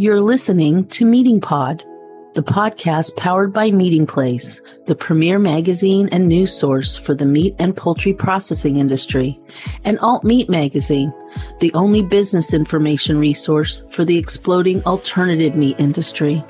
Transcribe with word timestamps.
You're 0.00 0.20
listening 0.20 0.86
to 0.90 1.04
Meating 1.04 1.40
Pod, 1.40 1.84
the 2.34 2.42
podcast 2.44 3.16
powered 3.16 3.52
by 3.52 3.72
Meating 3.72 4.06
Place, 4.06 4.62
the 4.86 4.94
premier 4.94 5.40
magazine 5.40 6.08
and 6.12 6.28
news 6.28 6.56
source 6.56 6.96
for 6.96 7.16
the 7.16 7.24
meat 7.24 7.56
and 7.58 7.76
poultry 7.76 8.14
processing 8.14 8.76
industry, 8.76 9.40
and 9.84 9.98
Alt 9.98 10.22
Meat 10.22 10.48
Magazine, 10.48 11.12
the 11.58 11.74
only 11.74 12.02
business 12.02 12.54
information 12.54 13.18
resource 13.18 13.82
for 13.90 14.04
the 14.04 14.16
exploding 14.16 14.84
alternative 14.84 15.56
meat 15.56 15.80
industry. 15.80 16.44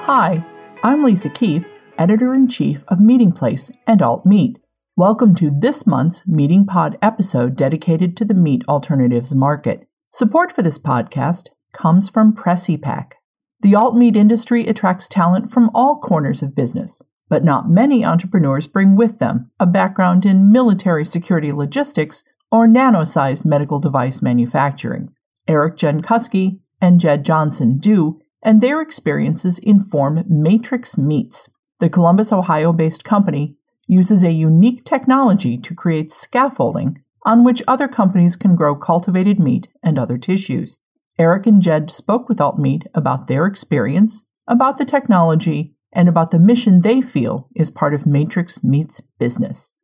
Hi, 0.00 0.44
I'm 0.82 1.04
Lisa 1.04 1.28
Keefe, 1.28 1.70
editor 1.98 2.34
in 2.34 2.48
chief 2.48 2.82
of 2.88 2.98
Meating 2.98 3.30
Place 3.30 3.70
and 3.86 4.02
Alt 4.02 4.26
Meat. 4.26 4.58
Welcome 4.98 5.36
to 5.36 5.52
this 5.56 5.86
month's 5.86 6.24
Meating 6.26 6.66
Pod 6.66 6.98
episode 7.00 7.54
dedicated 7.54 8.16
to 8.16 8.24
the 8.24 8.34
meat 8.34 8.64
alternatives 8.68 9.32
market. 9.32 9.86
Support 10.10 10.50
for 10.50 10.62
this 10.62 10.76
podcast 10.76 11.50
comes 11.72 12.08
from 12.08 12.34
PressiPack. 12.34 13.12
The 13.60 13.76
alt 13.76 13.96
meat 13.96 14.16
industry 14.16 14.66
attracts 14.66 15.06
talent 15.06 15.52
from 15.52 15.70
all 15.72 16.00
corners 16.00 16.42
of 16.42 16.56
business, 16.56 17.00
but 17.28 17.44
not 17.44 17.70
many 17.70 18.04
entrepreneurs 18.04 18.66
bring 18.66 18.96
with 18.96 19.20
them 19.20 19.52
a 19.60 19.66
background 19.66 20.26
in 20.26 20.50
military 20.50 21.04
security 21.04 21.52
logistics 21.52 22.24
or 22.50 22.66
nano-sized 22.66 23.44
medical 23.44 23.78
device 23.78 24.20
manufacturing. 24.20 25.10
Eric 25.46 25.76
Jenkusky 25.76 26.58
and 26.80 26.98
Jed 26.98 27.24
Johnson 27.24 27.78
do, 27.78 28.18
and 28.42 28.60
their 28.60 28.82
experiences 28.82 29.60
inform 29.60 30.24
Matrix 30.28 30.98
Meats, 30.98 31.48
the 31.78 31.88
Columbus, 31.88 32.32
Ohio 32.32 32.72
based 32.72 33.04
company 33.04 33.57
uses 33.88 34.22
a 34.22 34.30
unique 34.30 34.84
technology 34.84 35.56
to 35.56 35.74
create 35.74 36.12
scaffolding 36.12 37.02
on 37.24 37.42
which 37.42 37.62
other 37.66 37.88
companies 37.88 38.36
can 38.36 38.54
grow 38.54 38.76
cultivated 38.76 39.40
meat 39.40 39.66
and 39.82 39.98
other 39.98 40.16
tissues. 40.16 40.76
Eric 41.18 41.46
and 41.46 41.60
Jed 41.60 41.90
spoke 41.90 42.28
with 42.28 42.38
AltMeat 42.38 42.86
about 42.94 43.26
their 43.26 43.46
experience, 43.46 44.22
about 44.46 44.78
the 44.78 44.84
technology, 44.84 45.74
and 45.92 46.08
about 46.08 46.30
the 46.30 46.38
mission 46.38 46.82
they 46.82 47.00
feel 47.00 47.48
is 47.56 47.70
part 47.70 47.94
of 47.94 48.06
Matrix 48.06 48.62
Meat's 48.62 49.00
business. 49.18 49.74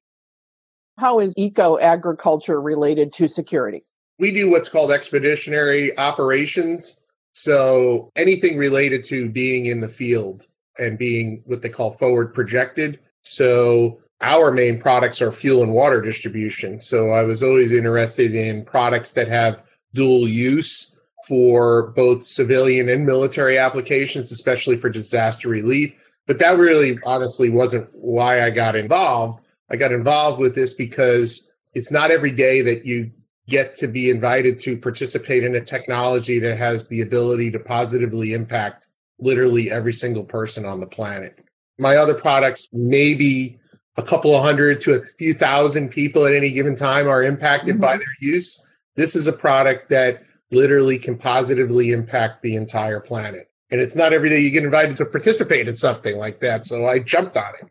How 0.98 1.18
is 1.18 1.32
eco 1.36 1.78
agriculture 1.78 2.60
related 2.60 3.12
to 3.14 3.26
security? 3.26 3.84
We 4.18 4.30
do 4.30 4.48
what's 4.48 4.68
called 4.68 4.92
expeditionary 4.92 5.96
operations. 5.98 7.02
So 7.32 8.10
anything 8.14 8.56
related 8.56 9.02
to 9.04 9.28
being 9.28 9.66
in 9.66 9.80
the 9.80 9.88
field 9.88 10.46
and 10.78 10.96
being 10.96 11.42
what 11.46 11.62
they 11.62 11.68
call 11.68 11.90
forward 11.90 12.32
projected 12.32 13.00
so 13.24 14.00
our 14.20 14.52
main 14.52 14.80
products 14.80 15.20
are 15.20 15.32
fuel 15.32 15.62
and 15.62 15.72
water 15.72 16.00
distribution. 16.00 16.78
So 16.78 17.10
I 17.10 17.22
was 17.22 17.42
always 17.42 17.72
interested 17.72 18.34
in 18.34 18.64
products 18.64 19.12
that 19.12 19.28
have 19.28 19.62
dual 19.92 20.28
use 20.28 20.96
for 21.26 21.92
both 21.92 22.24
civilian 22.24 22.88
and 22.88 23.06
military 23.06 23.58
applications, 23.58 24.30
especially 24.30 24.76
for 24.76 24.90
disaster 24.90 25.48
relief. 25.48 25.94
But 26.26 26.38
that 26.38 26.58
really 26.58 26.98
honestly 27.04 27.50
wasn't 27.50 27.88
why 27.92 28.42
I 28.42 28.50
got 28.50 28.76
involved. 28.76 29.42
I 29.70 29.76
got 29.76 29.92
involved 29.92 30.40
with 30.40 30.54
this 30.54 30.74
because 30.74 31.48
it's 31.74 31.90
not 31.90 32.10
every 32.10 32.30
day 32.30 32.62
that 32.62 32.86
you 32.86 33.10
get 33.46 33.74
to 33.76 33.86
be 33.86 34.10
invited 34.10 34.58
to 34.58 34.76
participate 34.76 35.44
in 35.44 35.54
a 35.54 35.60
technology 35.60 36.38
that 36.38 36.56
has 36.56 36.88
the 36.88 37.02
ability 37.02 37.50
to 37.50 37.58
positively 37.58 38.32
impact 38.32 38.88
literally 39.18 39.70
every 39.70 39.92
single 39.92 40.24
person 40.24 40.64
on 40.64 40.80
the 40.80 40.86
planet. 40.86 41.43
My 41.78 41.96
other 41.96 42.14
products, 42.14 42.68
maybe 42.72 43.58
a 43.96 44.02
couple 44.02 44.34
of 44.34 44.42
hundred 44.42 44.80
to 44.80 44.92
a 44.92 45.00
few 45.00 45.34
thousand 45.34 45.90
people 45.90 46.26
at 46.26 46.34
any 46.34 46.50
given 46.50 46.76
time 46.76 47.08
are 47.08 47.22
impacted 47.22 47.74
mm-hmm. 47.74 47.82
by 47.82 47.96
their 47.96 48.06
use. 48.20 48.64
This 48.96 49.16
is 49.16 49.26
a 49.26 49.32
product 49.32 49.88
that 49.90 50.22
literally 50.50 50.98
can 50.98 51.16
positively 51.16 51.90
impact 51.90 52.42
the 52.42 52.56
entire 52.56 53.00
planet. 53.00 53.50
And 53.70 53.80
it's 53.80 53.96
not 53.96 54.12
every 54.12 54.28
day 54.28 54.40
you 54.40 54.50
get 54.50 54.64
invited 54.64 54.96
to 54.96 55.06
participate 55.06 55.66
in 55.66 55.76
something 55.76 56.16
like 56.16 56.40
that. 56.40 56.64
So 56.64 56.86
I 56.86 57.00
jumped 57.00 57.36
on 57.36 57.54
it. 57.60 57.68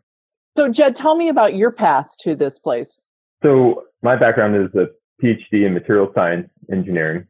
So, 0.56 0.68
Jed, 0.68 0.94
tell 0.94 1.16
me 1.16 1.28
about 1.28 1.54
your 1.54 1.72
path 1.72 2.08
to 2.20 2.36
this 2.36 2.58
place. 2.58 3.00
So, 3.42 3.84
my 4.02 4.16
background 4.16 4.54
is 4.54 4.74
a 4.74 4.88
PhD 5.22 5.66
in 5.66 5.74
material 5.74 6.12
science 6.14 6.48
engineering 6.70 7.26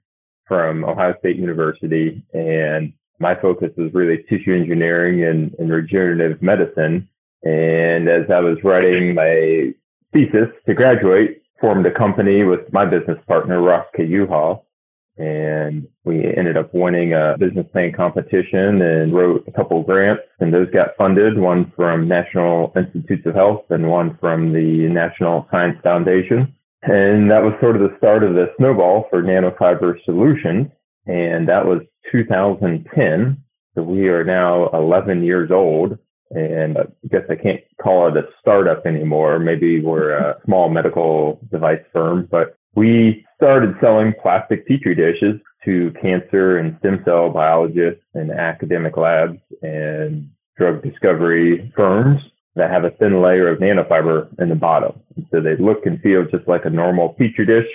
from 0.46 0.84
Ohio 0.84 1.14
State 1.20 1.36
University. 1.36 2.22
And 2.34 2.92
my 3.18 3.34
focus 3.34 3.70
was 3.76 3.92
really 3.94 4.24
tissue 4.28 4.54
engineering 4.54 5.24
and, 5.24 5.54
and 5.58 5.70
regenerative 5.70 6.42
medicine. 6.42 7.08
And 7.42 8.08
as 8.08 8.30
I 8.30 8.40
was 8.40 8.58
writing 8.64 9.14
my 9.14 9.74
thesis 10.12 10.48
to 10.66 10.74
graduate, 10.74 11.42
formed 11.60 11.86
a 11.86 11.90
company 11.90 12.44
with 12.44 12.72
my 12.72 12.84
business 12.84 13.18
partner, 13.26 13.60
Ross 13.60 13.86
Kayuha. 13.96 14.60
And 15.16 15.86
we 16.04 16.24
ended 16.34 16.56
up 16.56 16.74
winning 16.74 17.12
a 17.12 17.36
business 17.38 17.66
plan 17.70 17.92
competition 17.92 18.82
and 18.82 19.14
wrote 19.14 19.44
a 19.46 19.52
couple 19.52 19.80
grants 19.82 20.24
and 20.40 20.52
those 20.52 20.68
got 20.70 20.96
funded, 20.98 21.38
one 21.38 21.72
from 21.76 22.08
National 22.08 22.72
Institutes 22.76 23.24
of 23.26 23.34
Health 23.34 23.64
and 23.70 23.88
one 23.88 24.18
from 24.18 24.52
the 24.52 24.88
National 24.88 25.46
Science 25.52 25.78
Foundation. 25.84 26.52
And 26.82 27.30
that 27.30 27.42
was 27.42 27.54
sort 27.60 27.76
of 27.76 27.82
the 27.82 27.96
start 27.96 28.24
of 28.24 28.34
the 28.34 28.52
snowball 28.58 29.06
for 29.08 29.22
nanofiber 29.22 30.04
solutions. 30.04 30.68
And 31.06 31.48
that 31.48 31.64
was 31.64 31.80
2010. 32.10 33.42
So 33.74 33.82
we 33.82 34.08
are 34.08 34.24
now 34.24 34.68
11 34.68 35.24
years 35.24 35.50
old. 35.50 35.98
And 36.30 36.78
I 36.78 36.84
guess 37.10 37.24
I 37.28 37.36
can't 37.36 37.60
call 37.80 38.08
it 38.08 38.16
a 38.16 38.28
startup 38.40 38.86
anymore. 38.86 39.38
Maybe 39.38 39.80
we're 39.80 40.10
a 40.10 40.40
small 40.44 40.68
medical 40.68 41.40
device 41.50 41.82
firm, 41.92 42.28
but 42.30 42.56
we 42.74 43.24
started 43.36 43.76
selling 43.80 44.14
plastic 44.20 44.66
petri 44.66 44.94
dishes 44.94 45.40
to 45.64 45.92
cancer 46.00 46.58
and 46.58 46.76
stem 46.78 47.02
cell 47.04 47.30
biologists 47.30 48.04
and 48.14 48.30
academic 48.30 48.96
labs 48.96 49.38
and 49.62 50.28
drug 50.56 50.82
discovery 50.82 51.72
firms 51.76 52.20
that 52.56 52.70
have 52.70 52.84
a 52.84 52.90
thin 52.90 53.20
layer 53.20 53.48
of 53.48 53.58
nanofiber 53.58 54.28
in 54.40 54.48
the 54.48 54.54
bottom. 54.54 55.00
And 55.16 55.26
so 55.30 55.40
they 55.40 55.56
look 55.56 55.86
and 55.86 56.00
feel 56.00 56.24
just 56.24 56.46
like 56.46 56.64
a 56.64 56.70
normal 56.70 57.10
petri 57.10 57.46
dish, 57.46 57.66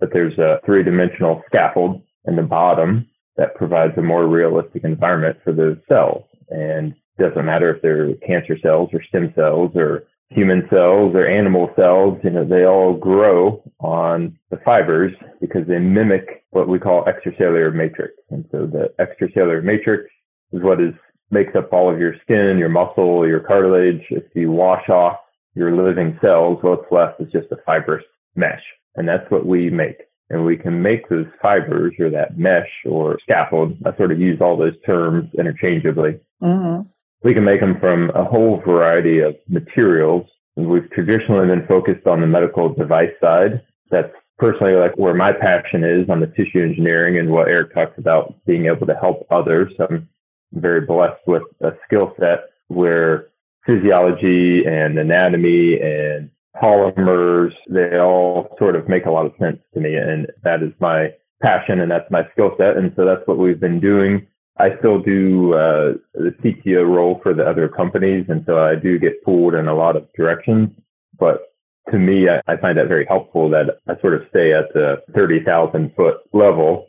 but 0.00 0.12
there's 0.12 0.38
a 0.38 0.60
three 0.64 0.82
dimensional 0.82 1.42
scaffold 1.46 2.02
in 2.26 2.36
the 2.36 2.42
bottom 2.42 3.06
that 3.36 3.54
provides 3.54 3.96
a 3.98 4.02
more 4.02 4.26
realistic 4.26 4.84
environment 4.84 5.38
for 5.42 5.52
those 5.52 5.76
cells. 5.88 6.24
And 6.50 6.94
doesn't 7.18 7.44
matter 7.44 7.74
if 7.74 7.82
they're 7.82 8.14
cancer 8.26 8.58
cells 8.58 8.90
or 8.92 9.02
stem 9.02 9.32
cells 9.34 9.72
or 9.74 10.04
human 10.30 10.66
cells 10.68 11.14
or 11.14 11.26
animal 11.26 11.70
cells, 11.76 12.18
you 12.24 12.30
know, 12.30 12.44
they 12.44 12.64
all 12.64 12.94
grow 12.94 13.62
on 13.80 14.36
the 14.50 14.56
fibers 14.64 15.12
because 15.40 15.66
they 15.66 15.78
mimic 15.78 16.44
what 16.50 16.68
we 16.68 16.78
call 16.78 17.04
extracellular 17.04 17.72
matrix. 17.72 18.14
And 18.30 18.44
so 18.50 18.66
the 18.66 18.92
extracellular 18.98 19.62
matrix 19.62 20.10
is 20.52 20.62
what 20.62 20.80
is 20.80 20.94
makes 21.30 21.56
up 21.56 21.72
all 21.72 21.92
of 21.92 21.98
your 21.98 22.14
skin, 22.22 22.58
your 22.58 22.68
muscle, 22.68 23.26
your 23.26 23.40
cartilage. 23.40 24.02
If 24.10 24.24
you 24.34 24.50
wash 24.50 24.88
off 24.88 25.18
your 25.54 25.74
living 25.74 26.18
cells, 26.20 26.58
what's 26.62 26.90
left 26.90 27.20
is 27.20 27.32
just 27.32 27.50
a 27.50 27.56
fibrous 27.66 28.04
mesh. 28.36 28.62
And 28.96 29.08
that's 29.08 29.28
what 29.30 29.46
we 29.46 29.70
make 29.70 30.02
and 30.30 30.44
we 30.44 30.56
can 30.56 30.80
make 30.80 31.08
those 31.08 31.26
fibers 31.40 31.94
or 31.98 32.10
that 32.10 32.38
mesh 32.38 32.70
or 32.86 33.18
scaffold. 33.22 33.76
I 33.84 33.96
sort 33.96 34.12
of 34.12 34.20
use 34.20 34.40
all 34.40 34.56
those 34.56 34.74
terms 34.84 35.30
interchangeably. 35.38 36.20
Mm-hmm. 36.42 36.88
We 37.22 37.34
can 37.34 37.44
make 37.44 37.60
them 37.60 37.78
from 37.80 38.10
a 38.14 38.24
whole 38.24 38.60
variety 38.64 39.20
of 39.20 39.36
materials. 39.48 40.26
We've 40.56 40.90
traditionally 40.90 41.46
been 41.46 41.66
focused 41.66 42.06
on 42.06 42.20
the 42.20 42.26
medical 42.26 42.72
device 42.72 43.12
side. 43.20 43.62
That's 43.90 44.12
personally 44.38 44.74
like 44.74 44.96
where 44.96 45.14
my 45.14 45.32
passion 45.32 45.84
is 45.84 46.08
on 46.08 46.20
the 46.20 46.26
tissue 46.26 46.62
engineering 46.62 47.18
and 47.18 47.30
what 47.30 47.48
Eric 47.48 47.74
talks 47.74 47.98
about 47.98 48.34
being 48.46 48.66
able 48.66 48.86
to 48.86 48.94
help 48.94 49.26
others. 49.30 49.72
I'm 49.78 50.08
very 50.52 50.82
blessed 50.82 51.20
with 51.26 51.42
a 51.60 51.72
skill 51.86 52.14
set 52.18 52.44
where 52.68 53.28
physiology 53.66 54.64
and 54.66 54.98
anatomy 54.98 55.80
and 55.80 56.30
polymers, 56.62 57.52
they 57.68 57.98
all 57.98 58.54
sort 58.58 58.76
of 58.76 58.88
make 58.88 59.06
a 59.06 59.10
lot 59.10 59.26
of 59.26 59.32
sense 59.38 59.58
to 59.74 59.80
me. 59.80 59.96
And 59.96 60.26
that 60.42 60.62
is 60.62 60.72
my 60.80 61.12
passion 61.42 61.80
and 61.80 61.90
that's 61.90 62.10
my 62.10 62.28
skill 62.32 62.54
set. 62.58 62.76
And 62.76 62.92
so 62.96 63.04
that's 63.04 63.26
what 63.26 63.38
we've 63.38 63.60
been 63.60 63.80
doing. 63.80 64.26
I 64.56 64.76
still 64.78 65.00
do 65.00 65.54
uh, 65.54 65.94
the 66.14 66.34
CTO 66.42 66.86
role 66.86 67.20
for 67.22 67.34
the 67.34 67.44
other 67.44 67.68
companies. 67.68 68.26
And 68.28 68.44
so 68.46 68.58
I 68.58 68.76
do 68.76 68.98
get 68.98 69.24
pulled 69.24 69.54
in 69.54 69.66
a 69.66 69.74
lot 69.74 69.96
of 69.96 70.06
directions. 70.16 70.70
But 71.18 71.42
to 71.90 71.98
me, 71.98 72.28
I, 72.28 72.40
I 72.46 72.56
find 72.56 72.78
that 72.78 72.88
very 72.88 73.04
helpful 73.06 73.48
that 73.50 73.78
I 73.88 74.00
sort 74.00 74.14
of 74.14 74.26
stay 74.30 74.52
at 74.52 74.72
the 74.72 75.02
30,000 75.14 75.94
foot 75.96 76.18
level 76.32 76.86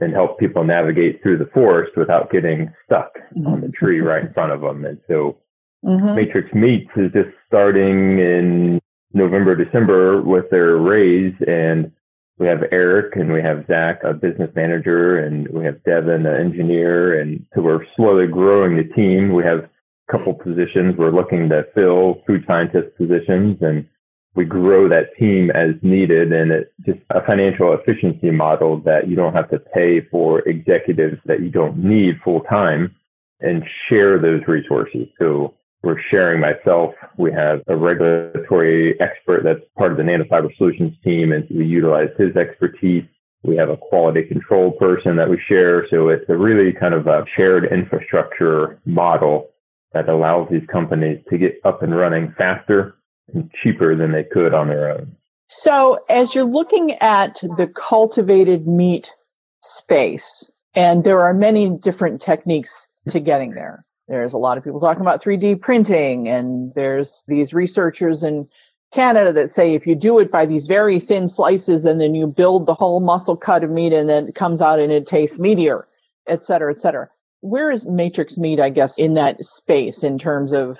and 0.00 0.12
help 0.12 0.38
people 0.38 0.62
navigate 0.62 1.20
through 1.22 1.38
the 1.38 1.50
forest 1.52 1.96
without 1.96 2.30
getting 2.30 2.72
stuck 2.84 3.18
on 3.46 3.60
the 3.60 3.70
tree 3.70 4.00
right 4.00 4.24
in 4.24 4.32
front 4.32 4.52
of 4.52 4.60
them. 4.60 4.84
And 4.84 5.00
so 5.08 5.38
mm-hmm. 5.84 6.14
Matrix 6.14 6.54
Meats 6.54 6.90
is 6.96 7.10
just 7.12 7.30
starting 7.48 8.20
in 8.20 8.80
November, 9.12 9.54
December 9.54 10.22
with 10.22 10.50
their 10.50 10.76
raise. 10.76 11.34
And 11.46 11.92
we 12.38 12.46
have 12.46 12.64
Eric 12.70 13.16
and 13.16 13.32
we 13.32 13.42
have 13.42 13.66
Zach, 13.66 14.02
a 14.04 14.12
business 14.14 14.50
manager, 14.54 15.18
and 15.18 15.48
we 15.48 15.64
have 15.64 15.82
Devin, 15.84 16.26
an 16.26 16.40
engineer. 16.40 17.20
And 17.20 17.44
so 17.54 17.62
we're 17.62 17.84
slowly 17.96 18.26
growing 18.26 18.76
the 18.76 18.84
team. 18.94 19.32
We 19.32 19.44
have 19.44 19.60
a 19.60 20.12
couple 20.12 20.34
positions 20.34 20.96
we're 20.96 21.10
looking 21.10 21.48
to 21.48 21.66
fill 21.74 22.22
food 22.26 22.44
scientist 22.46 22.96
positions 22.96 23.58
and 23.60 23.86
we 24.34 24.44
grow 24.44 24.88
that 24.88 25.16
team 25.18 25.50
as 25.50 25.70
needed 25.82 26.32
and 26.32 26.52
it's 26.52 26.70
just 26.86 27.00
a 27.10 27.20
financial 27.26 27.74
efficiency 27.74 28.30
model 28.30 28.78
that 28.78 29.08
you 29.08 29.16
don't 29.16 29.34
have 29.34 29.50
to 29.50 29.58
pay 29.58 30.00
for 30.00 30.40
executives 30.48 31.18
that 31.24 31.40
you 31.40 31.50
don't 31.50 31.76
need 31.76 32.20
full 32.22 32.40
time 32.42 32.94
and 33.40 33.64
share 33.88 34.18
those 34.18 34.40
resources. 34.46 35.08
So 35.18 35.54
we're 35.82 36.00
sharing 36.10 36.40
myself. 36.40 36.94
We 37.16 37.32
have 37.32 37.62
a 37.68 37.76
regulatory 37.76 38.98
expert 39.00 39.44
that's 39.44 39.60
part 39.76 39.92
of 39.92 39.96
the 39.96 40.02
nanofiber 40.02 40.54
solutions 40.56 40.94
team 41.04 41.32
and 41.32 41.46
we 41.50 41.66
utilize 41.66 42.08
his 42.18 42.36
expertise. 42.36 43.04
We 43.44 43.56
have 43.56 43.70
a 43.70 43.76
quality 43.76 44.24
control 44.24 44.72
person 44.72 45.16
that 45.16 45.30
we 45.30 45.40
share. 45.48 45.86
So 45.88 46.08
it's 46.08 46.28
a 46.28 46.36
really 46.36 46.72
kind 46.72 46.94
of 46.94 47.06
a 47.06 47.24
shared 47.36 47.66
infrastructure 47.66 48.80
model 48.84 49.50
that 49.92 50.08
allows 50.08 50.48
these 50.50 50.66
companies 50.70 51.22
to 51.30 51.38
get 51.38 51.60
up 51.64 51.82
and 51.82 51.96
running 51.96 52.34
faster 52.36 52.96
and 53.32 53.50
cheaper 53.62 53.94
than 53.94 54.12
they 54.12 54.24
could 54.24 54.54
on 54.54 54.68
their 54.68 54.90
own. 54.90 55.14
So, 55.50 55.98
as 56.10 56.34
you're 56.34 56.44
looking 56.44 56.92
at 57.00 57.36
the 57.56 57.72
cultivated 57.74 58.66
meat 58.66 59.14
space, 59.62 60.50
and 60.74 61.04
there 61.04 61.20
are 61.20 61.32
many 61.32 61.70
different 61.70 62.20
techniques 62.20 62.90
to 63.08 63.18
getting 63.18 63.52
there. 63.52 63.84
There's 64.08 64.32
a 64.32 64.38
lot 64.38 64.56
of 64.56 64.64
people 64.64 64.80
talking 64.80 65.02
about 65.02 65.22
3D 65.22 65.60
printing, 65.60 66.28
and 66.28 66.72
there's 66.74 67.24
these 67.28 67.52
researchers 67.52 68.22
in 68.22 68.48
Canada 68.92 69.32
that 69.34 69.50
say 69.50 69.74
if 69.74 69.86
you 69.86 69.94
do 69.94 70.18
it 70.18 70.32
by 70.32 70.46
these 70.46 70.66
very 70.66 70.98
thin 70.98 71.28
slices 71.28 71.84
and 71.84 72.00
then 72.00 72.14
you 72.14 72.26
build 72.26 72.66
the 72.66 72.74
whole 72.74 73.00
muscle 73.00 73.36
cut 73.36 73.62
of 73.62 73.70
meat 73.70 73.92
and 73.92 74.08
then 74.08 74.28
it 74.28 74.34
comes 74.34 74.62
out 74.62 74.80
and 74.80 74.90
it 74.90 75.06
tastes 75.06 75.38
meatier, 75.38 75.82
et 76.26 76.42
cetera, 76.42 76.72
et 76.72 76.80
cetera. 76.80 77.06
Where 77.40 77.70
is 77.70 77.86
Matrix 77.86 78.38
Meat, 78.38 78.60
I 78.60 78.70
guess, 78.70 78.98
in 78.98 79.12
that 79.14 79.44
space 79.44 80.02
in 80.02 80.18
terms 80.18 80.54
of 80.54 80.78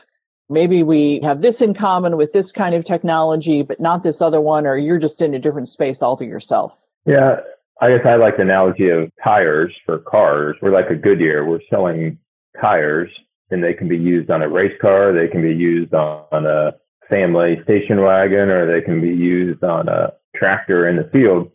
maybe 0.48 0.82
we 0.82 1.20
have 1.22 1.42
this 1.42 1.60
in 1.60 1.74
common 1.74 2.16
with 2.16 2.32
this 2.32 2.50
kind 2.50 2.74
of 2.74 2.82
technology, 2.82 3.62
but 3.62 3.78
not 3.78 4.02
this 4.02 4.22
other 4.22 4.40
one, 4.40 4.66
or 4.66 4.78
you're 4.78 4.98
just 4.98 5.20
in 5.20 5.34
a 5.34 5.38
different 5.38 5.68
space 5.68 6.00
all 6.00 6.16
to 6.16 6.24
yourself? 6.24 6.72
Yeah, 7.04 7.40
I 7.82 7.94
guess 7.94 8.06
I 8.06 8.16
like 8.16 8.36
the 8.36 8.42
analogy 8.42 8.88
of 8.88 9.12
tires 9.22 9.72
for 9.84 9.98
cars. 9.98 10.56
We're 10.62 10.72
like 10.72 10.88
a 10.88 10.96
Goodyear. 10.96 11.44
We're 11.44 11.60
selling 11.70 12.18
tires 12.60 13.10
and 13.50 13.62
they 13.62 13.74
can 13.74 13.88
be 13.88 13.96
used 13.96 14.30
on 14.30 14.42
a 14.42 14.48
race 14.48 14.76
car. 14.80 15.12
They 15.12 15.28
can 15.28 15.42
be 15.42 15.54
used 15.54 15.94
on, 15.94 16.46
a 16.46 16.72
family 17.08 17.58
station 17.64 18.02
wagon 18.02 18.50
or 18.50 18.66
they 18.66 18.84
can 18.84 19.00
be 19.00 19.08
used 19.08 19.64
on 19.64 19.88
a 19.88 20.12
tractor 20.36 20.88
in 20.88 20.96
the 20.96 21.08
field. 21.10 21.50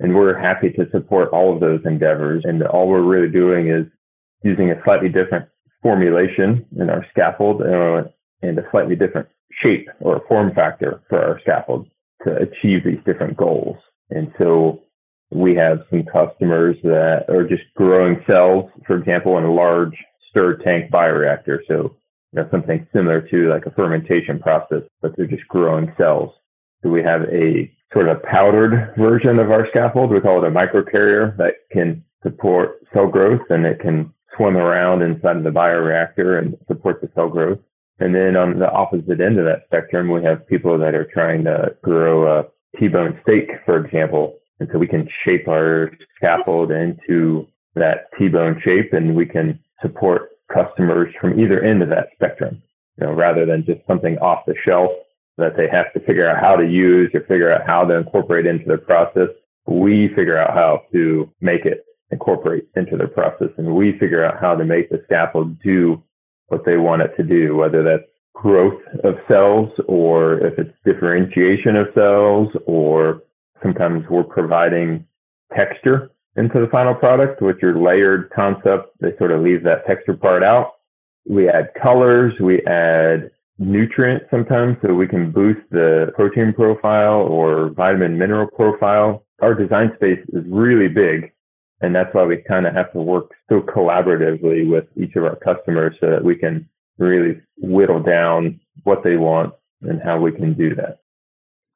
And 0.00 0.14
we're 0.14 0.36
happy 0.36 0.70
to 0.70 0.90
support 0.90 1.30
all 1.30 1.54
of 1.54 1.60
those 1.60 1.80
endeavors. 1.84 2.42
And 2.44 2.62
all 2.64 2.88
we're 2.88 3.02
really 3.02 3.30
doing 3.30 3.68
is 3.68 3.86
using 4.42 4.70
a 4.70 4.82
slightly 4.84 5.08
different 5.08 5.48
formulation 5.82 6.66
in 6.78 6.90
our 6.90 7.06
scaffold 7.10 7.62
and 7.62 8.58
a 8.58 8.70
slightly 8.72 8.96
different 8.96 9.28
shape 9.62 9.88
or 10.00 10.22
form 10.28 10.52
factor 10.54 11.02
for 11.08 11.22
our 11.22 11.40
scaffold 11.40 11.88
to 12.24 12.36
achieve 12.36 12.84
these 12.84 12.98
different 13.06 13.36
goals. 13.36 13.76
And 14.10 14.32
so 14.38 14.82
we 15.30 15.54
have 15.54 15.84
some 15.90 16.04
customers 16.04 16.76
that 16.82 17.26
are 17.28 17.46
just 17.48 17.62
growing 17.74 18.22
cells, 18.28 18.70
for 18.86 18.96
example, 18.96 19.38
in 19.38 19.44
a 19.44 19.52
large 19.52 19.96
stirred 20.36 20.62
tank 20.62 20.90
bioreactor. 20.90 21.60
So 21.66 21.96
you 22.32 22.42
know, 22.42 22.48
something 22.50 22.86
similar 22.92 23.22
to 23.22 23.48
like 23.48 23.64
a 23.64 23.70
fermentation 23.70 24.38
process, 24.38 24.82
but 25.00 25.16
they're 25.16 25.26
just 25.26 25.48
growing 25.48 25.92
cells. 25.96 26.34
So 26.82 26.90
we 26.90 27.02
have 27.02 27.22
a 27.22 27.72
sort 27.92 28.08
of 28.08 28.22
powdered 28.22 28.94
version 28.98 29.38
of 29.38 29.50
our 29.50 29.66
scaffold. 29.70 30.10
We 30.10 30.20
call 30.20 30.44
it 30.44 30.48
a 30.48 30.50
microcarrier 30.50 31.36
that 31.38 31.54
can 31.72 32.04
support 32.22 32.82
cell 32.92 33.06
growth 33.06 33.42
and 33.48 33.64
it 33.64 33.80
can 33.80 34.12
swim 34.36 34.58
around 34.58 35.00
inside 35.00 35.38
of 35.38 35.44
the 35.44 35.50
bioreactor 35.50 36.38
and 36.38 36.58
support 36.68 37.00
the 37.00 37.10
cell 37.14 37.30
growth. 37.30 37.58
And 37.98 38.14
then 38.14 38.36
on 38.36 38.58
the 38.58 38.70
opposite 38.70 39.22
end 39.22 39.38
of 39.38 39.46
that 39.46 39.62
spectrum, 39.66 40.10
we 40.10 40.22
have 40.24 40.46
people 40.46 40.76
that 40.78 40.94
are 40.94 41.06
trying 41.06 41.44
to 41.44 41.74
grow 41.82 42.40
a 42.40 42.44
T-bone 42.78 43.18
steak, 43.22 43.52
for 43.64 43.82
example. 43.82 44.38
And 44.60 44.68
so 44.70 44.78
we 44.78 44.86
can 44.86 45.08
shape 45.24 45.48
our 45.48 45.92
scaffold 46.16 46.70
into 46.70 47.48
that 47.74 48.08
T-bone 48.18 48.60
shape 48.62 48.92
and 48.92 49.16
we 49.16 49.24
can 49.24 49.58
support 49.82 50.30
customers 50.52 51.12
from 51.20 51.38
either 51.38 51.60
end 51.60 51.82
of 51.82 51.88
that 51.88 52.08
spectrum, 52.14 52.62
you 52.98 53.06
know, 53.06 53.12
rather 53.12 53.44
than 53.44 53.64
just 53.64 53.80
something 53.86 54.18
off 54.18 54.46
the 54.46 54.54
shelf 54.64 54.90
that 55.38 55.56
they 55.56 55.68
have 55.68 55.92
to 55.92 56.00
figure 56.00 56.28
out 56.28 56.40
how 56.40 56.56
to 56.56 56.66
use 56.66 57.10
or 57.14 57.20
figure 57.22 57.52
out 57.52 57.66
how 57.66 57.84
to 57.84 57.94
incorporate 57.94 58.46
into 58.46 58.64
their 58.66 58.78
process. 58.78 59.28
We 59.66 60.08
figure 60.14 60.38
out 60.38 60.54
how 60.54 60.82
to 60.92 61.30
make 61.40 61.66
it 61.66 61.84
incorporate 62.10 62.68
into 62.76 62.96
their 62.96 63.08
process 63.08 63.48
and 63.58 63.74
we 63.74 63.98
figure 63.98 64.24
out 64.24 64.40
how 64.40 64.54
to 64.54 64.64
make 64.64 64.88
the 64.90 65.02
scaffold 65.04 65.60
do 65.60 66.02
what 66.46 66.64
they 66.64 66.76
want 66.76 67.02
it 67.02 67.16
to 67.16 67.24
do, 67.24 67.56
whether 67.56 67.82
that's 67.82 68.04
growth 68.32 68.80
of 69.02 69.16
cells 69.28 69.70
or 69.88 70.38
if 70.38 70.58
it's 70.58 70.72
differentiation 70.84 71.74
of 71.74 71.88
cells 71.94 72.48
or 72.66 73.22
sometimes 73.62 74.04
we're 74.08 74.22
providing 74.22 75.04
texture 75.56 76.10
into 76.36 76.60
the 76.60 76.68
final 76.68 76.94
product 76.94 77.40
with 77.40 77.56
your 77.60 77.78
layered 77.78 78.30
concept. 78.30 78.88
They 79.00 79.16
sort 79.18 79.32
of 79.32 79.42
leave 79.42 79.62
that 79.64 79.86
texture 79.86 80.14
part 80.14 80.42
out. 80.42 80.74
We 81.28 81.48
add 81.48 81.70
colors, 81.80 82.34
we 82.40 82.62
add 82.66 83.30
nutrients 83.58 84.26
sometimes 84.30 84.76
so 84.82 84.94
we 84.94 85.08
can 85.08 85.30
boost 85.30 85.60
the 85.70 86.12
protein 86.14 86.52
profile 86.52 87.20
or 87.22 87.70
vitamin 87.70 88.18
mineral 88.18 88.46
profile. 88.46 89.24
Our 89.40 89.54
design 89.54 89.92
space 89.96 90.20
is 90.32 90.44
really 90.46 90.88
big. 90.88 91.32
And 91.80 91.94
that's 91.94 92.14
why 92.14 92.24
we 92.24 92.38
kind 92.38 92.66
of 92.66 92.74
have 92.74 92.92
to 92.92 93.00
work 93.00 93.32
so 93.50 93.60
collaboratively 93.60 94.68
with 94.70 94.84
each 94.96 95.14
of 95.16 95.24
our 95.24 95.36
customers 95.36 95.94
so 96.00 96.10
that 96.10 96.24
we 96.24 96.34
can 96.34 96.68
really 96.98 97.40
whittle 97.58 98.02
down 98.02 98.60
what 98.84 99.04
they 99.04 99.16
want 99.16 99.52
and 99.82 100.00
how 100.02 100.18
we 100.18 100.32
can 100.32 100.54
do 100.54 100.74
that. 100.74 101.00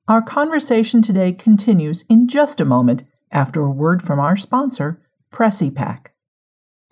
Our 0.09 0.23
conversation 0.23 1.03
today 1.03 1.33
continues 1.33 2.05
in 2.09 2.29
just 2.29 2.61
a 2.61 2.65
moment 2.65 3.03
after 3.31 3.63
a 3.63 3.71
word 3.71 4.03
from 4.03 4.19
our 4.19 4.37
sponsor, 4.37 4.99
PressiPack. 5.33 6.07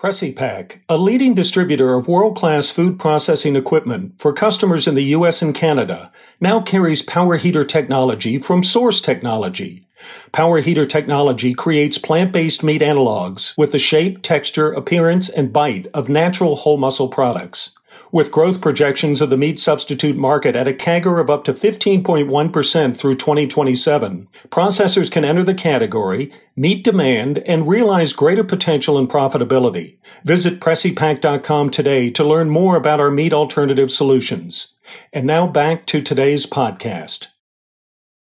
PressiPack, 0.00 0.78
a 0.88 0.96
leading 0.96 1.34
distributor 1.34 1.94
of 1.94 2.06
world-class 2.06 2.70
food 2.70 3.00
processing 3.00 3.56
equipment 3.56 4.20
for 4.20 4.32
customers 4.32 4.86
in 4.86 4.94
the 4.94 5.06
US 5.16 5.42
and 5.42 5.52
Canada, 5.52 6.12
now 6.40 6.60
carries 6.60 7.02
power 7.02 7.36
heater 7.36 7.64
technology 7.64 8.38
from 8.38 8.62
Source 8.62 9.00
Technology. 9.00 9.88
Power 10.30 10.60
heater 10.60 10.86
technology 10.86 11.52
creates 11.52 11.98
plant-based 11.98 12.62
meat 12.62 12.80
analogs 12.80 13.58
with 13.58 13.72
the 13.72 13.80
shape, 13.80 14.22
texture, 14.22 14.70
appearance, 14.70 15.28
and 15.28 15.52
bite 15.52 15.88
of 15.94 16.08
natural 16.08 16.54
whole 16.54 16.76
muscle 16.76 17.08
products. 17.08 17.76
With 18.10 18.32
growth 18.32 18.62
projections 18.62 19.20
of 19.20 19.28
the 19.28 19.36
meat 19.36 19.60
substitute 19.60 20.16
market 20.16 20.56
at 20.56 20.66
a 20.66 20.72
CAGR 20.72 21.20
of 21.20 21.28
up 21.28 21.44
to 21.44 21.52
15.1% 21.52 22.96
through 22.96 23.16
2027, 23.16 24.28
processors 24.48 25.10
can 25.10 25.26
enter 25.26 25.42
the 25.42 25.54
category, 25.54 26.32
meet 26.56 26.84
demand, 26.84 27.38
and 27.38 27.68
realize 27.68 28.14
greater 28.14 28.44
potential 28.44 28.96
and 28.96 29.10
profitability. 29.10 29.98
Visit 30.24 30.58
PressiPack.com 30.60 31.68
today 31.68 32.08
to 32.10 32.24
learn 32.24 32.48
more 32.48 32.76
about 32.76 32.98
our 32.98 33.10
meat 33.10 33.34
alternative 33.34 33.90
solutions. 33.90 34.74
And 35.12 35.26
now 35.26 35.46
back 35.46 35.84
to 35.86 36.00
today's 36.00 36.46
podcast. 36.46 37.26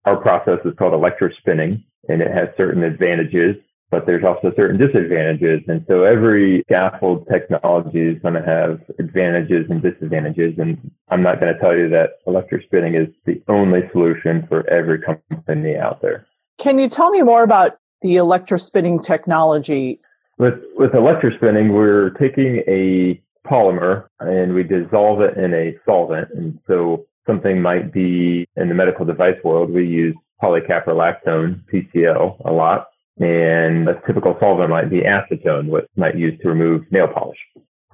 Our 0.06 0.16
process 0.16 0.60
is 0.64 0.76
called 0.78 0.94
electrospinning, 0.94 1.84
and 2.08 2.22
it 2.22 2.32
has 2.32 2.48
certain 2.56 2.84
advantages 2.84 3.58
but 3.92 4.06
there's 4.06 4.24
also 4.24 4.52
certain 4.56 4.78
disadvantages. 4.78 5.62
And 5.68 5.86
so 5.88 6.04
every 6.04 6.64
scaffold 6.64 7.28
technology 7.32 8.02
is 8.02 8.22
going 8.22 8.34
to 8.34 8.44
have 8.44 8.82
advantages 8.98 9.68
and 9.70 9.82
disadvantages. 9.82 10.56
And 10.58 10.92
I'm 11.10 11.22
not 11.22 11.40
going 11.40 11.54
to 11.54 11.60
tell 11.60 11.76
you 11.78 11.90
that 11.90 12.24
electrospinning 12.28 13.00
is 13.00 13.14
the 13.26 13.42
only 13.48 13.82
solution 13.92 14.48
for 14.48 14.68
every 14.70 15.00
company 15.00 15.78
out 15.78 16.02
there. 16.02 16.26
Can 16.60 16.80
you 16.80 16.90
tell 16.90 17.12
me 17.12 17.22
more 17.22 17.44
about 17.44 17.78
the 18.02 18.16
electrospinning 18.16 19.04
technology? 19.04 20.00
With, 20.40 20.56
with 20.76 20.92
electrospinning, 20.94 21.74
we're 21.74 22.12
taking 22.12 22.64
a 22.68 23.22
polymer 23.48 24.08
and 24.20 24.54
we 24.54 24.64
dissolve 24.64 25.22
it 25.22 25.38
in 25.38 25.54
a 25.54 25.78
solvent. 25.86 26.30
And 26.34 26.60
so 26.68 27.06
something 27.28 27.62
might 27.62 27.94
be 27.94 28.48
in 28.56 28.70
the 28.70 28.76
medical 28.76 29.06
device 29.06 29.38
world, 29.44 29.70
we 29.72 29.86
use 29.86 30.16
polycaprolactone, 30.42 31.62
PCL, 31.72 32.46
a 32.46 32.52
lot 32.52 32.88
and 33.20 33.88
a 33.88 34.02
typical 34.06 34.38
solvent 34.40 34.70
might 34.70 34.90
be 34.90 35.02
acetone, 35.02 35.68
what 35.68 35.88
might 35.96 36.18
use 36.18 36.40
to 36.42 36.50
remove 36.50 36.92
nail 36.92 37.08
polish. 37.08 37.38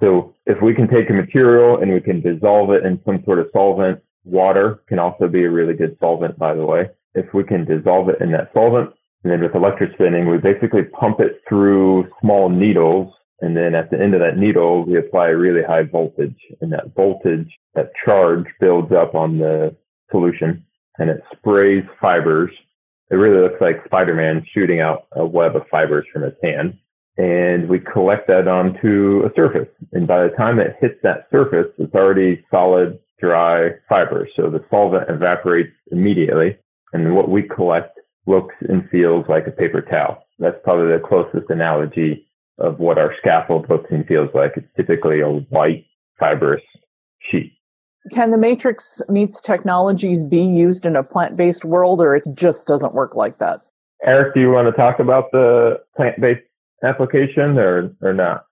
So 0.00 0.34
if 0.46 0.62
we 0.62 0.74
can 0.74 0.88
take 0.88 1.10
a 1.10 1.12
material 1.12 1.78
and 1.80 1.92
we 1.92 2.00
can 2.00 2.20
dissolve 2.20 2.70
it 2.70 2.84
in 2.84 3.00
some 3.04 3.22
sort 3.24 3.38
of 3.38 3.48
solvent, 3.52 4.00
water 4.24 4.82
can 4.88 4.98
also 4.98 5.28
be 5.28 5.44
a 5.44 5.50
really 5.50 5.74
good 5.74 5.96
solvent, 6.00 6.38
by 6.38 6.54
the 6.54 6.64
way. 6.64 6.88
If 7.14 7.34
we 7.34 7.44
can 7.44 7.64
dissolve 7.64 8.08
it 8.08 8.20
in 8.20 8.32
that 8.32 8.50
solvent, 8.54 8.90
and 9.22 9.32
then 9.32 9.42
with 9.42 9.52
electrospinning, 9.52 10.30
we 10.30 10.38
basically 10.38 10.84
pump 10.84 11.20
it 11.20 11.42
through 11.46 12.08
small 12.20 12.48
needles. 12.48 13.12
And 13.42 13.54
then 13.56 13.74
at 13.74 13.90
the 13.90 14.00
end 14.00 14.14
of 14.14 14.20
that 14.20 14.38
needle, 14.38 14.84
we 14.84 14.96
apply 14.96 15.30
a 15.30 15.36
really 15.36 15.62
high 15.62 15.82
voltage 15.82 16.38
and 16.60 16.72
that 16.72 16.94
voltage, 16.94 17.50
that 17.74 17.92
charge 18.04 18.46
builds 18.60 18.92
up 18.92 19.14
on 19.14 19.38
the 19.38 19.76
solution 20.10 20.64
and 20.98 21.10
it 21.10 21.22
sprays 21.36 21.84
fibers 22.00 22.50
it 23.10 23.16
really 23.16 23.42
looks 23.42 23.60
like 23.60 23.84
Spider-Man 23.84 24.46
shooting 24.52 24.80
out 24.80 25.06
a 25.12 25.24
web 25.24 25.56
of 25.56 25.66
fibers 25.68 26.06
from 26.12 26.22
his 26.22 26.34
hand. 26.42 26.78
And 27.18 27.68
we 27.68 27.80
collect 27.80 28.28
that 28.28 28.48
onto 28.48 29.22
a 29.26 29.34
surface. 29.34 29.68
And 29.92 30.06
by 30.06 30.22
the 30.22 30.34
time 30.36 30.58
it 30.58 30.76
hits 30.80 30.98
that 31.02 31.26
surface, 31.30 31.66
it's 31.78 31.94
already 31.94 32.44
solid 32.50 32.98
dry 33.18 33.70
fibers. 33.88 34.30
So 34.36 34.48
the 34.48 34.64
solvent 34.70 35.10
evaporates 35.10 35.72
immediately. 35.90 36.56
And 36.92 37.14
what 37.14 37.28
we 37.28 37.42
collect 37.42 37.98
looks 38.26 38.54
and 38.68 38.88
feels 38.90 39.26
like 39.28 39.46
a 39.46 39.50
paper 39.50 39.82
towel. 39.82 40.24
That's 40.38 40.56
probably 40.64 40.92
the 40.92 41.00
closest 41.00 41.50
analogy 41.50 42.26
of 42.58 42.78
what 42.78 42.98
our 42.98 43.14
scaffold 43.18 43.68
looks 43.68 43.90
and 43.90 44.06
feels 44.06 44.30
like. 44.34 44.52
It's 44.56 44.68
typically 44.76 45.20
a 45.20 45.28
white 45.28 45.86
fibrous 46.18 46.62
sheet. 47.30 47.52
Can 48.12 48.30
the 48.30 48.38
Matrix 48.38 49.02
Meats 49.08 49.40
technologies 49.42 50.24
be 50.24 50.40
used 50.40 50.86
in 50.86 50.96
a 50.96 51.02
plant-based 51.02 51.64
world 51.64 52.00
or 52.00 52.16
it 52.16 52.24
just 52.34 52.66
doesn't 52.66 52.94
work 52.94 53.14
like 53.14 53.38
that? 53.38 53.60
Eric, 54.04 54.34
do 54.34 54.40
you 54.40 54.50
want 54.50 54.66
to 54.66 54.72
talk 54.72 54.98
about 54.98 55.30
the 55.32 55.80
plant-based 55.96 56.40
application 56.82 57.58
or, 57.58 57.94
or 58.00 58.14
not? 58.14 58.46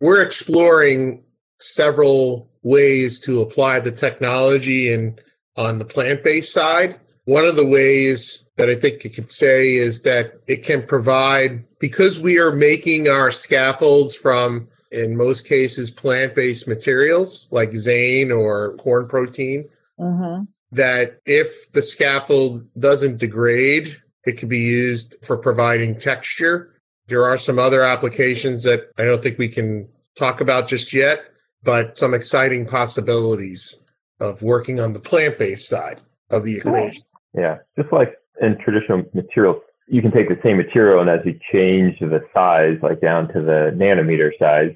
We're 0.00 0.20
exploring 0.20 1.24
several 1.58 2.50
ways 2.62 3.18
to 3.20 3.40
apply 3.40 3.80
the 3.80 3.92
technology 3.92 4.92
and 4.92 5.18
on 5.56 5.78
the 5.78 5.84
plant-based 5.84 6.52
side. 6.52 6.98
One 7.24 7.44
of 7.44 7.56
the 7.56 7.66
ways 7.66 8.44
that 8.56 8.68
I 8.68 8.74
think 8.74 9.04
you 9.04 9.10
could 9.10 9.30
say 9.30 9.74
is 9.74 10.02
that 10.02 10.40
it 10.46 10.62
can 10.64 10.86
provide 10.86 11.64
because 11.78 12.20
we 12.20 12.38
are 12.38 12.52
making 12.52 13.08
our 13.08 13.30
scaffolds 13.30 14.14
from 14.14 14.68
in 14.90 15.16
most 15.16 15.46
cases 15.46 15.90
plant-based 15.90 16.66
materials 16.66 17.48
like 17.50 17.70
zein 17.70 18.36
or 18.36 18.76
corn 18.76 19.06
protein 19.06 19.68
mm-hmm. 19.98 20.44
that 20.72 21.20
if 21.26 21.70
the 21.72 21.82
scaffold 21.82 22.66
doesn't 22.78 23.18
degrade 23.18 23.96
it 24.24 24.38
could 24.38 24.48
be 24.48 24.58
used 24.58 25.14
for 25.24 25.38
providing 25.38 25.98
texture. 25.98 26.74
There 27.06 27.24
are 27.24 27.38
some 27.38 27.58
other 27.58 27.82
applications 27.82 28.62
that 28.64 28.90
i 28.98 29.04
don't 29.04 29.22
think 29.22 29.38
we 29.38 29.48
can 29.48 29.88
talk 30.16 30.40
about 30.40 30.68
just 30.68 30.92
yet 30.92 31.20
but 31.62 31.96
some 31.96 32.14
exciting 32.14 32.66
possibilities 32.66 33.82
of 34.18 34.42
working 34.42 34.80
on 34.80 34.92
the 34.92 35.00
plant-based 35.00 35.68
side 35.68 36.00
of 36.30 36.44
the 36.44 36.56
equation. 36.56 37.02
Yeah 37.34 37.58
just 37.76 37.92
like 37.92 38.14
in 38.40 38.58
traditional 38.58 39.04
materials 39.14 39.62
you 39.90 40.00
can 40.00 40.12
take 40.12 40.28
the 40.28 40.38
same 40.42 40.56
material 40.56 41.00
and 41.00 41.10
as 41.10 41.20
you 41.26 41.38
change 41.52 41.98
the 41.98 42.24
size, 42.32 42.78
like 42.80 43.00
down 43.00 43.26
to 43.28 43.40
the 43.40 43.74
nanometer 43.76 44.30
size, 44.38 44.72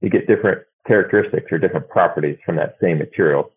you 0.00 0.08
get 0.08 0.26
different 0.26 0.62
characteristics 0.86 1.52
or 1.52 1.58
different 1.58 1.88
properties 1.88 2.38
from 2.44 2.56
that 2.56 2.76
same 2.80 2.98
material. 2.98 3.50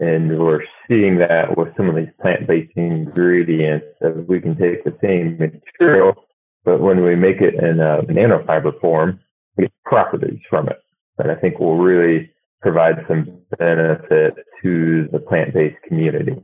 And 0.00 0.38
we're 0.38 0.64
seeing 0.88 1.18
that 1.18 1.56
with 1.56 1.68
some 1.76 1.88
of 1.88 1.96
these 1.96 2.08
plant-based 2.20 2.72
ingredients 2.76 3.86
that 4.00 4.26
we 4.26 4.40
can 4.40 4.56
take 4.56 4.84
the 4.84 4.96
same 5.02 5.38
material, 5.38 6.24
but 6.64 6.80
when 6.80 7.04
we 7.04 7.14
make 7.14 7.40
it 7.40 7.54
in 7.54 7.80
a 7.80 8.02
nanofiber 8.02 8.80
form, 8.80 9.20
we 9.56 9.64
get 9.64 9.72
properties 9.84 10.40
from 10.48 10.68
it 10.68 10.80
that 11.18 11.30
I 11.30 11.34
think 11.36 11.60
will 11.60 11.76
really 11.76 12.32
provide 12.60 13.04
some 13.06 13.38
benefit 13.58 14.34
to 14.62 15.08
the 15.12 15.18
plant-based 15.18 15.80
community. 15.86 16.36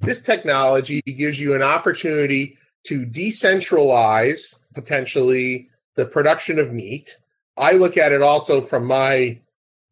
This 0.00 0.22
technology 0.22 1.02
gives 1.02 1.40
you 1.40 1.54
an 1.54 1.62
opportunity 1.62 2.56
to 2.86 3.06
decentralize 3.06 4.56
potentially 4.74 5.68
the 5.94 6.06
production 6.06 6.58
of 6.58 6.72
meat. 6.72 7.16
I 7.56 7.72
look 7.72 7.96
at 7.96 8.12
it 8.12 8.22
also 8.22 8.60
from 8.60 8.84
my 8.84 9.38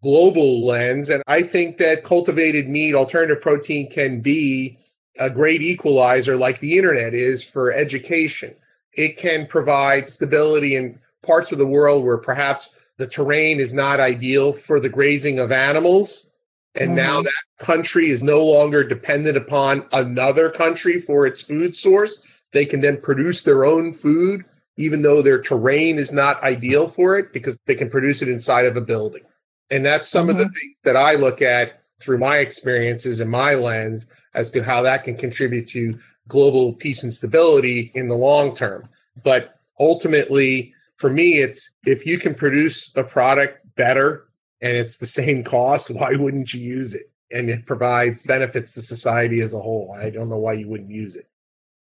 global 0.03 0.67
lens, 0.67 1.09
and 1.09 1.23
I 1.27 1.43
think 1.43 1.79
that 1.79 2.05
cultivated 2.05 2.69
meat, 2.69 2.95
alternative 2.95 3.41
protein 3.41 3.91
can 3.91 4.21
be 4.21 4.79
a 5.19 5.31
great 5.31 5.63
equalizer 5.63 6.37
like 6.37 6.59
the 6.59 6.77
internet 6.77 7.15
is 7.15 7.45
for 7.45 7.73
education. 7.73 8.55
It 8.93 9.17
can 9.17 9.47
provide 9.47 10.09
stability 10.09 10.77
in 10.77 10.99
parts 11.23 11.53
of 11.53 11.59
the 11.59 11.67
world 11.67 12.05
where 12.05 12.19
perhaps 12.19 12.77
the 12.97 13.07
terrain 13.07 13.61
is 13.61 13.73
not 13.73 14.01
ideal 14.01 14.53
for 14.53 14.79
the 14.79 14.89
grazing 14.89 15.39
of 15.39 15.51
animals. 15.51 16.29
And 16.75 16.89
mm-hmm. 16.91 16.97
now 16.97 17.23
that 17.23 17.33
country 17.59 18.11
is 18.11 18.23
no 18.23 18.45
longer 18.45 18.85
dependent 18.85 19.37
upon 19.37 19.87
another 19.93 20.51
country 20.51 21.01
for 21.01 21.27
its 21.27 21.43
food 21.43 21.75
source. 21.75 22.25
They 22.55 22.65
can 22.65 22.81
then 22.81 23.01
produce 23.01 23.43
their 23.43 23.65
own 23.65 23.93
food, 23.93 24.45
even 24.77 25.03
though 25.03 25.21
their 25.21 25.43
terrain 25.43 25.99
is 25.99 26.13
not 26.13 26.43
ideal 26.45 26.89
for 26.89 27.19
it, 27.19 27.33
because 27.33 27.59
they 27.67 27.75
can 27.75 27.91
produce 27.91 28.23
it 28.23 28.29
inside 28.29 28.65
of 28.65 28.77
a 28.77 28.81
building. 28.81 29.23
And 29.71 29.85
that's 29.85 30.09
some 30.09 30.29
mm-hmm. 30.29 30.31
of 30.31 30.39
the 30.39 30.45
mm-hmm. 30.45 30.53
things 30.53 30.77
that 30.85 30.97
I 30.97 31.17
look 31.17 31.43
at 31.43 31.83
through 32.01 32.19
my 32.19 32.39
experiences 32.39 33.19
and 33.19 33.31
my 33.31 33.55
lens 33.55 34.11
as 34.35 34.53
to 34.53 34.63
how 34.63 34.83
that 34.83 35.03
can 35.03 35.17
contribute 35.17 35.69
to 35.69 35.99
global 36.29 36.73
peace 36.75 37.03
and 37.03 37.13
stability 37.13 37.91
in 37.95 38.09
the 38.09 38.15
long 38.15 38.55
term. 38.55 38.89
But 39.25 39.59
ultimately, 39.81 40.75
for 40.97 41.11
me, 41.11 41.35
it's 41.39 41.75
if 41.85 42.07
you 42.07 42.19
can 42.19 42.37
produce 42.37 42.97
a 42.97 43.03
product 43.03 43.65
better 43.75 44.29
and 44.61 44.77
it's 44.77 44.99
the 44.99 45.07
same 45.21 45.43
cost, 45.43 45.91
why 45.91 46.15
wouldn't 46.15 46.55
you 46.55 46.61
use 46.61 46.95
it? 46.95 47.11
And 47.33 47.51
it 47.51 47.67
provides 47.67 48.27
benefits 48.29 48.75
to 48.75 48.81
society 48.81 49.41
as 49.41 49.55
a 49.55 49.61
whole. 49.61 49.97
I 50.01 50.11
don't 50.11 50.29
know 50.29 50.39
why 50.39 50.53
you 50.53 50.69
wouldn't 50.69 50.91
use 50.91 51.17
it. 51.17 51.27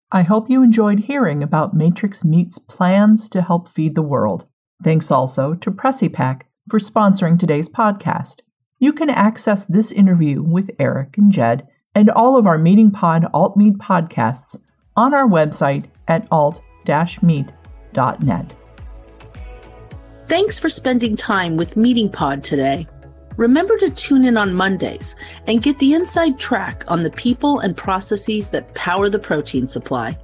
I 0.10 0.22
hope 0.22 0.50
you 0.50 0.64
enjoyed 0.64 1.02
hearing 1.02 1.44
about 1.44 1.74
Matrix 1.74 2.24
Meat's 2.24 2.60
plans 2.60 3.28
to 3.30 3.42
help 3.42 3.68
feed 3.68 3.94
the 3.94 4.02
world. 4.02 4.46
Thanks 4.82 5.12
also 5.12 5.54
to 5.56 5.70
PressiPack 5.70 6.44
for 6.70 6.80
sponsoring 6.80 7.38
today's 7.38 7.68
podcast. 7.68 8.38
You 8.80 8.94
can 8.94 9.10
access 9.10 9.66
this 9.66 9.92
interview 9.92 10.42
with 10.42 10.72
Eric 10.80 11.18
and 11.18 11.30
Jed 11.30 11.68
and 11.94 12.10
all 12.10 12.38
of 12.38 12.48
our 12.48 12.58
Meating 12.58 12.90
Pod 12.90 13.26
Alt 13.34 13.58
Meat 13.58 13.80
podcasts 13.80 14.56
on 14.96 15.14
our 15.14 15.28
website 15.28 15.88
at 16.08 16.26
alt-meat.net. 16.32 17.54
Thanks 20.28 20.60
for 20.60 20.70
spending 20.70 21.18
time 21.18 21.58
with 21.58 21.76
Meating 21.76 22.10
Pod 22.10 22.46
today. 22.46 22.88
Remember 23.38 23.78
to 23.78 23.90
tune 23.92 24.26
in 24.26 24.36
on 24.36 24.54
Mondays 24.54 25.16
and 25.46 25.62
get 25.62 25.78
the 25.78 25.94
inside 25.94 26.38
track 26.38 26.84
on 26.88 27.04
the 27.04 27.12
people 27.12 27.60
and 27.60 27.78
processes 27.78 28.50
that 28.50 28.74
power 28.74 29.10
the 29.10 29.20
protein 29.20 29.68
supply. 29.68 30.18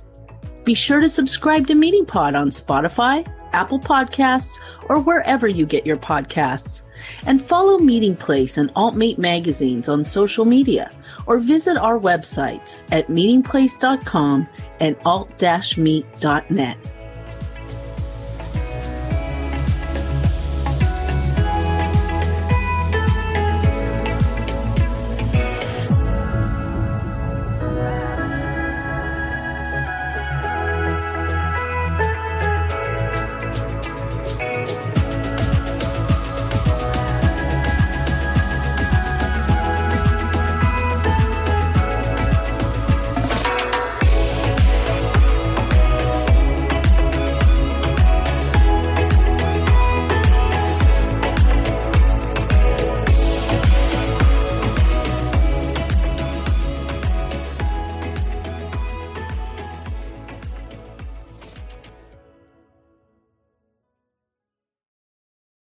Be 0.64 0.74
sure 0.74 1.00
to 1.00 1.10
subscribe 1.10 1.68
to 1.68 1.76
Meating 1.76 2.06
Pod 2.06 2.36
on 2.36 2.50
Spotify, 2.50 3.28
Apple 3.52 3.80
Podcasts, 3.80 4.60
or 4.90 5.00
wherever 5.00 5.48
you 5.48 5.66
get 5.66 5.86
your 5.86 5.98
podcasts. 5.98 6.84
And 7.28 7.42
follow 7.42 7.78
Meating 7.78 8.16
Place 8.16 8.58
and 8.58 8.74
AltMeat 8.74 9.18
magazines 9.18 9.90
on 9.90 10.04
social 10.04 10.46
media 10.46 10.92
or 11.28 11.40
visit 11.40 11.78
our 11.78 12.00
websites 12.00 12.82
at 12.92 13.08
meatingplace.com 13.08 14.48
and 14.80 14.96
alt-meat.net. 15.06 16.78